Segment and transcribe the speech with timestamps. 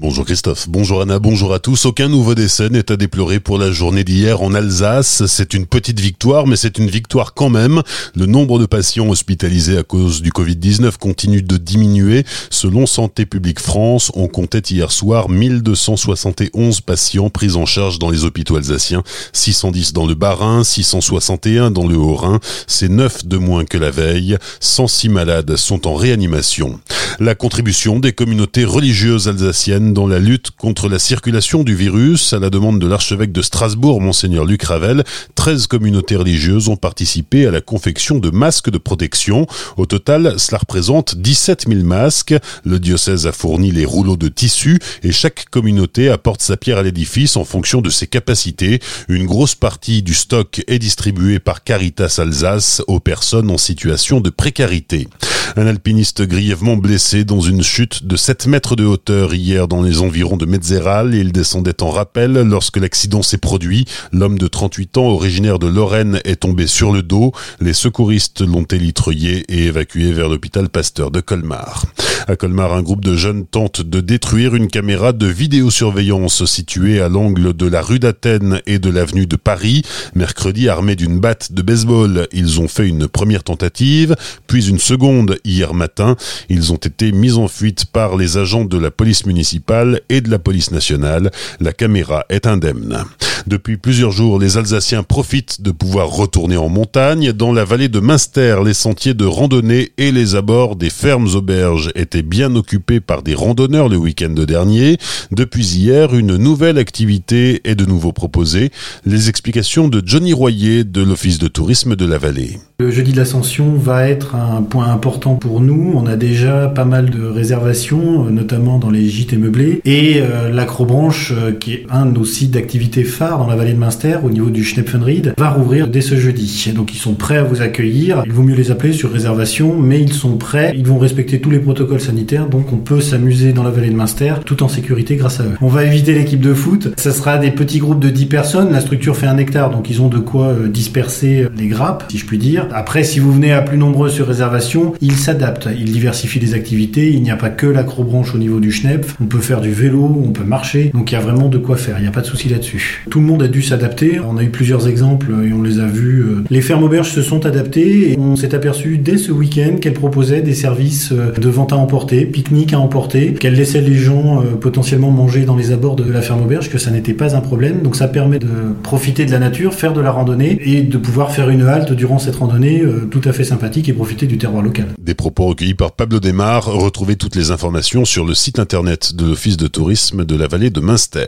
[0.00, 1.84] Bonjour Christophe, bonjour Anna, bonjour à tous.
[1.84, 5.26] Aucun nouveau décès n'est à déplorer pour la journée d'hier en Alsace.
[5.26, 7.82] C'est une petite victoire, mais c'est une victoire quand même.
[8.14, 12.22] Le nombre de patients hospitalisés à cause du Covid-19 continue de diminuer.
[12.48, 18.22] Selon Santé publique France, on comptait hier soir 1271 patients pris en charge dans les
[18.22, 19.02] hôpitaux alsaciens,
[19.32, 22.38] 610 dans le Bas-Rhin, 661 dans le Haut-Rhin.
[22.68, 24.38] C'est 9 de moins que la veille.
[24.60, 26.78] 106 malades sont en réanimation.
[27.18, 32.32] La contribution des communautés religieuses alsaciennes dans la lutte contre la circulation du virus.
[32.32, 37.46] À la demande de l'archevêque de Strasbourg, monseigneur Luc Ravel, 13 communautés religieuses ont participé
[37.46, 39.46] à la confection de masques de protection.
[39.76, 42.34] Au total, cela représente 17 000 masques.
[42.64, 46.82] Le diocèse a fourni les rouleaux de tissu et chaque communauté apporte sa pierre à
[46.82, 48.80] l'édifice en fonction de ses capacités.
[49.08, 54.30] Une grosse partie du stock est distribuée par Caritas Alsace aux personnes en situation de
[54.30, 55.08] précarité.
[55.56, 60.00] Un alpiniste grièvement blessé dans une chute de 7 mètres de hauteur hier dans les
[60.00, 61.14] environs de Metzeral.
[61.14, 63.86] Il descendait en rappel lorsque l'accident s'est produit.
[64.12, 67.32] L'homme de 38 ans, originaire de Lorraine, est tombé sur le dos.
[67.60, 71.84] Les secouristes l'ont élitreillé et évacué vers l'hôpital Pasteur de Colmar.
[72.26, 77.08] À Colmar, un groupe de jeunes tente de détruire une caméra de vidéosurveillance située à
[77.08, 79.82] l'angle de la rue d'Athènes et de l'avenue de Paris.
[80.14, 84.14] Mercredi, armés d'une batte de baseball, ils ont fait une première tentative,
[84.46, 86.16] puis une seconde hier matin.
[86.48, 90.30] Ils ont été mis en fuite par les agents de la police municipale et de
[90.30, 91.30] la police nationale.
[91.60, 93.04] La caméra est indemne.
[93.46, 97.32] Depuis plusieurs jours, les Alsaciens profitent de pouvoir retourner en montagne.
[97.32, 101.90] Dans la vallée de Münster, les sentiers de randonnée et les abords des fermes auberges
[101.94, 104.98] étaient bien occupés par des randonneurs le week-end dernier.
[105.30, 108.70] Depuis hier, une nouvelle activité est de nouveau proposée.
[109.06, 112.58] Les explications de Johnny Royer de l'Office de tourisme de la vallée.
[112.80, 115.92] Le jeudi de l'ascension va être un point important pour nous.
[115.94, 119.80] On a déjà pas mal de réservations, notamment dans les gîtes et meublés.
[119.84, 123.72] Et euh, l'acrobranche, euh, qui est un de nos sites d'activité phare, dans la vallée
[123.72, 126.72] de Münster, au niveau du Schnepfenried, va rouvrir dès ce jeudi.
[126.74, 128.22] Donc ils sont prêts à vous accueillir.
[128.26, 130.72] Il vaut mieux les appeler sur réservation, mais ils sont prêts.
[130.76, 133.96] Ils vont respecter tous les protocoles sanitaires, donc on peut s'amuser dans la vallée de
[133.96, 135.56] Münster tout en sécurité grâce à eux.
[135.60, 136.88] On va éviter l'équipe de foot.
[136.96, 138.72] Ça sera des petits groupes de 10 personnes.
[138.72, 142.04] La structure fait un hectare, donc ils ont de quoi euh, disperser euh, les grappes,
[142.10, 142.66] si je puis dire.
[142.72, 145.68] Après, si vous venez à plus nombreux sur réservation, ils s'adaptent.
[145.78, 147.10] Ils diversifient les activités.
[147.12, 149.16] Il n'y a pas que l'acrobranche au niveau du Schnepf.
[149.20, 150.90] On peut faire du vélo, on peut marcher.
[150.94, 151.96] Donc il y a vraiment de quoi faire.
[151.98, 153.04] Il n'y a pas de souci là-dessus.
[153.10, 154.20] Tout le monde a dû s'adapter.
[154.20, 156.24] On a eu plusieurs exemples et on les a vus.
[156.50, 160.42] Les fermes auberges se sont adaptées et on s'est aperçu dès ce week-end qu'elles proposaient
[160.42, 165.10] des services de vente à emporter, pique-nique à emporter, qu'elles laissaient les gens euh, potentiellement
[165.10, 167.82] manger dans les abords de la ferme auberge, que ça n'était pas un problème.
[167.82, 168.48] Donc ça permet de
[168.82, 172.18] profiter de la nature, faire de la randonnée et de pouvoir faire une halte durant
[172.18, 174.86] cette randonnée euh, tout à fait sympathique et profiter du terroir local.
[175.08, 176.66] Des propos recueillis par Pablo Desmar.
[176.66, 180.68] Retrouvez toutes les informations sur le site internet de l'Office de tourisme de la vallée
[180.68, 181.24] de Münster.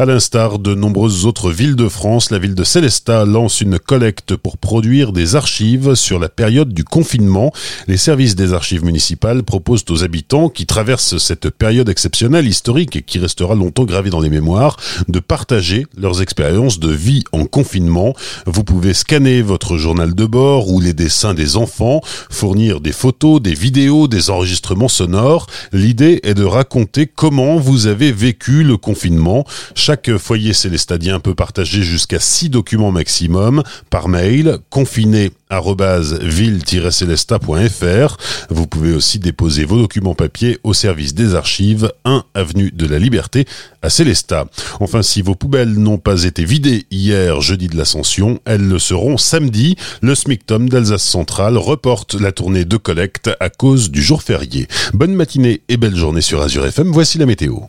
[0.00, 4.36] À l'instar de nombreuses autres villes de France, la ville de Célestat lance une collecte
[4.36, 7.52] pour produire des archives sur la période du confinement.
[7.88, 13.02] Les services des archives municipales proposent aux habitants qui traversent cette période exceptionnelle historique et
[13.02, 14.76] qui restera longtemps gravée dans les mémoires
[15.08, 18.14] de partager leurs expériences de vie en confinement.
[18.46, 23.42] Vous pouvez scanner votre journal de bord ou les dessins des enfants, fournir des photos,
[23.42, 25.48] des vidéos, des enregistrements sonores.
[25.72, 29.44] L'idée est de raconter comment vous avez vécu le confinement.
[29.88, 38.16] Chaque foyer célestadien peut partager jusqu'à 6 documents maximum par mail confiné ville-celesta.fr.
[38.50, 42.98] Vous pouvez aussi déposer vos documents papier au service des archives 1 avenue de la
[42.98, 43.46] Liberté
[43.80, 44.44] à Célestat.
[44.78, 49.16] Enfin, si vos poubelles n'ont pas été vidées hier jeudi de l'Ascension, elles le seront
[49.16, 49.76] samedi.
[50.02, 54.68] Le SMICTOM d'Alsace Centrale reporte la tournée de collecte à cause du jour férié.
[54.92, 56.92] Bonne matinée et belle journée sur Azure FM.
[56.92, 57.68] Voici la météo.